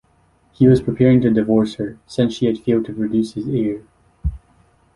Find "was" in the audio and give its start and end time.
0.67-0.81